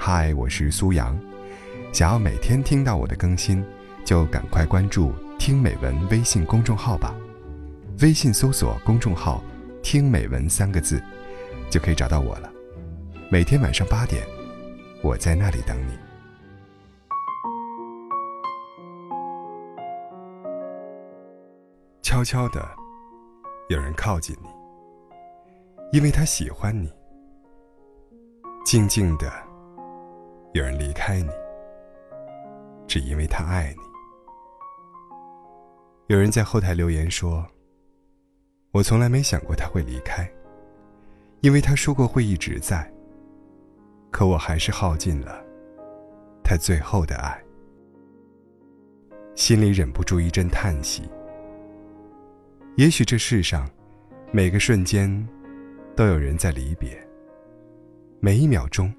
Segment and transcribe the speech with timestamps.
[0.00, 1.18] 嗨，我是苏阳。
[1.92, 3.62] 想要每天听到我的更新，
[4.04, 7.12] 就赶快关注“听美文”微信公众号吧。
[8.00, 9.42] 微信搜索公众号
[9.82, 11.02] “听美文”三个字，
[11.68, 12.48] 就可以找到我了。
[13.28, 14.24] 每天晚上八点，
[15.02, 15.98] 我在那里等你。
[22.02, 22.64] 悄悄的，
[23.68, 24.48] 有人靠近你，
[25.92, 26.88] 因为他喜欢你；
[28.64, 29.30] 静静的，
[30.58, 31.30] 有人离开你，
[32.88, 33.82] 只因为他爱你。
[36.08, 37.46] 有人在后台留言说
[38.72, 40.28] ：“我从来没想过他会离开，
[41.42, 42.92] 因为他说过会一直在。
[44.10, 45.44] 可我还是耗尽了
[46.42, 47.40] 他最后的爱，
[49.36, 51.08] 心里忍不住一阵叹息。”
[52.74, 53.70] 也许这世上，
[54.32, 55.08] 每个瞬间，
[55.94, 56.98] 都有人在离别；
[58.18, 58.92] 每一秒钟，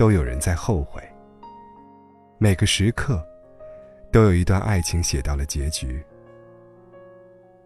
[0.00, 1.02] 都有人在后悔；
[2.38, 3.22] 每个时刻，
[4.10, 6.02] 都有一段爱情写到了结局。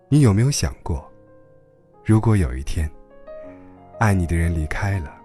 [0.09, 1.09] 你有没有想过，
[2.05, 2.91] 如果有一天，
[4.01, 5.17] 爱你的人离开了，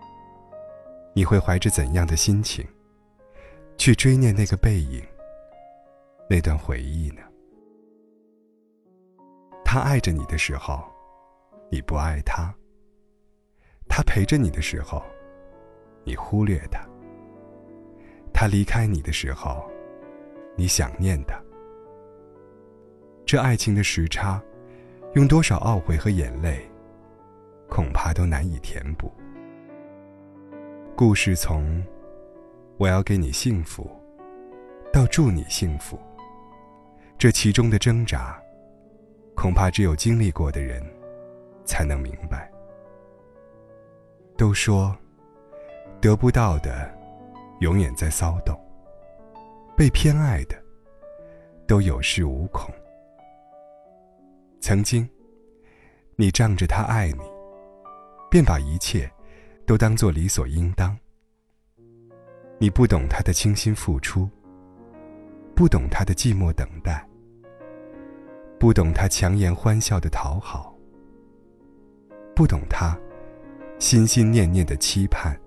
[1.16, 2.64] 你会怀着怎样的心情，
[3.76, 5.04] 去追念那个背影、
[6.30, 7.24] 那段回忆呢？
[9.66, 10.80] 他爱着你的时候，
[11.72, 12.54] 你不爱他；
[13.88, 15.04] 他陪着你的时候，
[16.04, 16.88] 你忽略他；
[18.40, 19.70] 他离开你的时候，
[20.56, 21.38] 你想念他。
[23.26, 24.42] 这爱情的时差，
[25.14, 26.66] 用多少懊悔和眼泪，
[27.68, 29.12] 恐怕都难以填补。
[30.96, 31.86] 故事从
[32.80, 33.92] “我要给你幸福”
[34.94, 36.00] 到“祝你幸福”，
[37.20, 38.42] 这其中的挣扎。
[39.36, 40.82] 恐怕只有经历过的人，
[41.66, 42.50] 才能明白。
[44.38, 44.96] 都说，
[46.00, 46.90] 得不到的，
[47.60, 48.56] 永远在骚动；
[49.76, 50.56] 被偏爱的，
[51.68, 52.74] 都有恃无恐。
[54.62, 55.08] 曾经，
[56.16, 57.24] 你仗着他爱你，
[58.30, 59.10] 便把一切
[59.66, 60.98] 都当作理所应当。
[62.58, 64.30] 你不懂他的倾心付出，
[65.56, 67.08] 不懂他的寂寞等待。
[68.60, 70.76] 不懂他强颜欢笑的讨好，
[72.36, 72.98] 不懂他
[73.80, 75.40] 心心念念的期盼。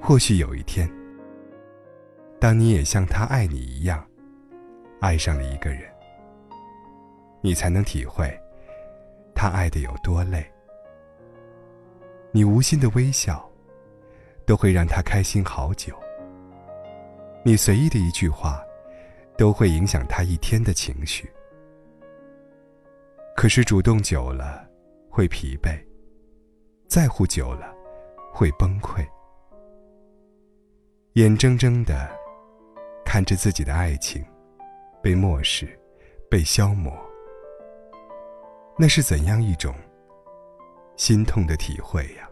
[0.00, 0.90] 或许有一天，
[2.40, 4.04] 当你也像他爱你一样，
[5.00, 5.82] 爱上了一个人，
[7.40, 8.28] 你才能体会
[9.34, 10.44] 他爱的有多累。
[12.32, 13.48] 你无心的微笑，
[14.46, 15.94] 都会让他开心好久。
[17.44, 18.60] 你随意的一句话。
[19.38, 21.26] 都会影响他一天的情绪。
[23.34, 24.68] 可是主动久了
[25.08, 25.82] 会疲惫，
[26.86, 27.74] 在乎久了
[28.30, 29.02] 会崩溃。
[31.14, 32.08] 眼睁睁的
[33.04, 34.24] 看着自己的爱情
[35.02, 35.66] 被漠视、
[36.30, 36.96] 被消磨，
[38.78, 39.74] 那是怎样一种
[40.96, 42.30] 心痛的体会呀？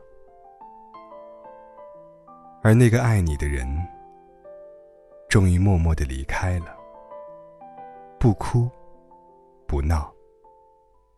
[2.62, 3.66] 而那个爱你的人，
[5.28, 6.76] 终于默默的离开了。
[8.20, 8.70] 不哭，
[9.66, 10.14] 不闹，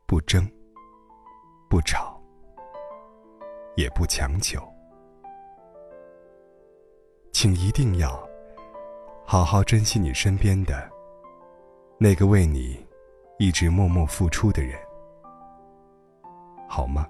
[0.07, 0.51] 不争，
[1.69, 2.19] 不吵，
[3.77, 4.63] 也不强求，
[7.43, 8.23] 请一定要
[9.25, 10.87] 好好珍惜你身边的
[11.99, 12.79] 那个为你
[13.39, 14.79] 一直默默付出的人，
[16.69, 17.09] 好吗？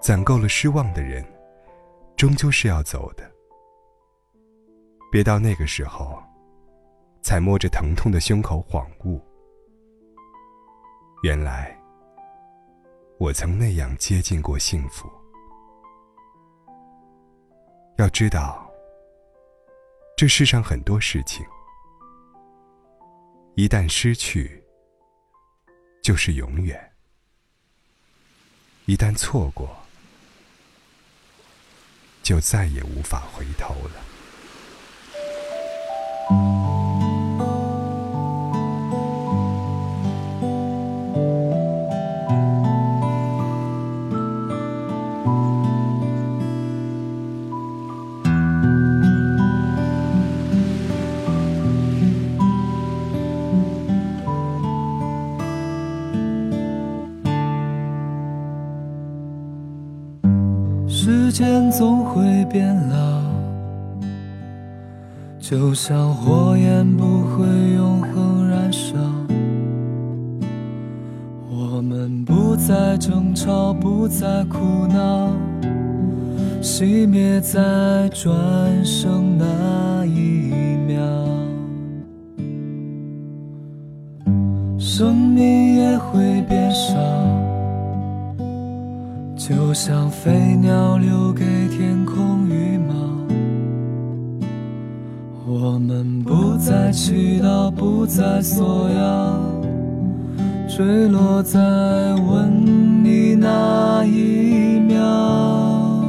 [0.00, 1.26] 攒够了失望的人，
[2.16, 3.28] 终究是要走的，
[5.10, 6.22] 别到那个时候。
[7.20, 9.20] 才摸着疼痛的胸口恍悟，
[11.24, 11.76] 原来
[13.18, 15.10] 我曾那样接近过幸福。
[18.00, 18.66] 要知道，
[20.16, 21.44] 这世上很多事情，
[23.56, 24.64] 一旦失去，
[26.02, 26.78] 就是永远；
[28.86, 29.76] 一旦错过，
[32.22, 34.09] 就再也无法回头了。
[61.40, 63.22] 间总会变老，
[65.38, 67.46] 就像火焰不会
[67.76, 68.94] 永恒燃烧。
[71.48, 75.30] 我们不再争吵，不再哭闹，
[76.60, 80.52] 熄灭在转身那一
[80.86, 81.00] 秒，
[84.78, 86.98] 生命也会变少，
[89.40, 92.94] 就像飞鸟留给天空羽毛。
[95.46, 99.40] 我们不再祈祷，不再索要，
[100.68, 106.04] 坠落在吻你那一秒。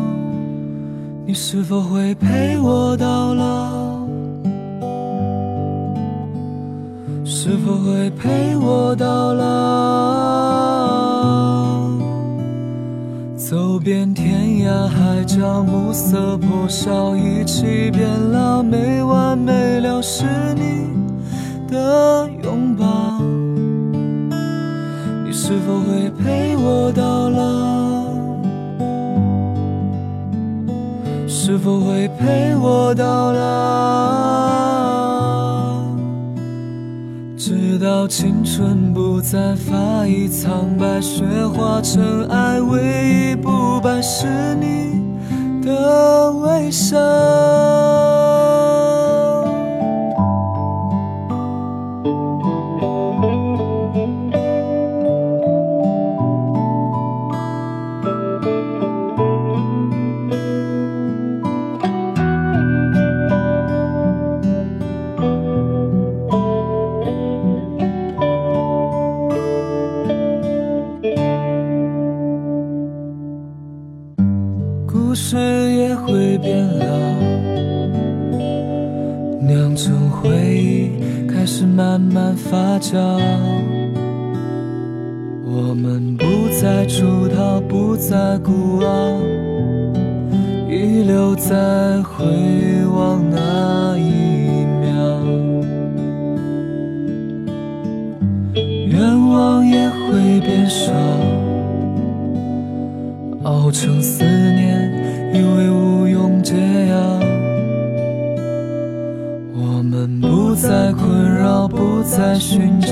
[1.26, 4.06] 你是否会陪我到老？
[7.24, 10.71] 是否会陪我到老？
[13.84, 20.24] 遍天涯海角，暮色破晓，一起变老，没完没了是
[20.56, 20.88] 你
[21.68, 22.86] 的拥抱。
[25.26, 28.06] 你是否会陪我到老？
[31.28, 35.11] 是否会陪我到老？
[37.82, 42.80] 到青春不再发一苍白，雪化尘埃，唯
[43.32, 45.02] 一不败是你
[45.66, 48.01] 的微笑。
[81.62, 82.98] 开始慢慢发酵。
[85.46, 86.26] 我们不
[86.60, 89.20] 再出逃，不再孤傲，
[90.68, 92.26] 遗留在回
[92.88, 94.90] 望那一秒。
[98.88, 100.92] 愿望也会变少。
[103.44, 104.81] 熬成思念，
[112.12, 112.92] 在，寻找，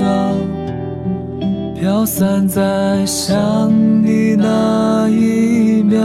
[1.78, 3.70] 飘散在想
[4.02, 5.98] 你那一秒。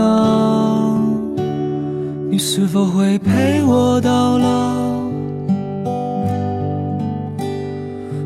[2.30, 4.76] 你是否会陪我到老？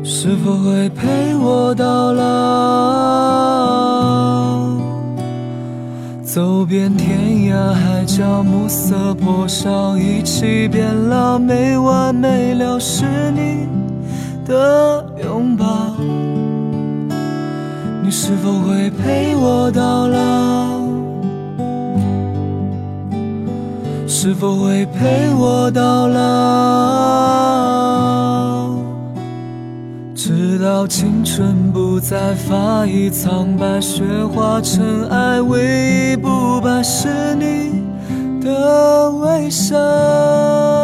[0.02, 2.26] 是否会陪我到老？
[6.24, 13.04] 走遍天涯海角，暮色破晓，一起变老，没完没了是
[13.36, 13.68] 你
[14.46, 15.66] 的拥抱。
[18.02, 20.80] 你是否会陪我到老？
[24.06, 26.20] 是否会陪我到老？
[30.14, 34.02] 直到青春不再发一苍白，雪
[34.34, 37.82] 化尘埃，唯一不败是你
[38.44, 40.79] 的微笑。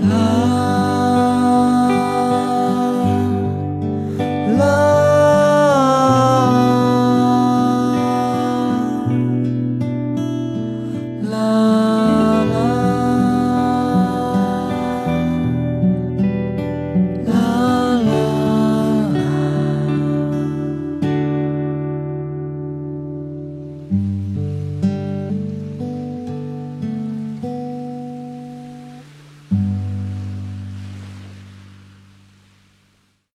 [0.00, 0.37] love.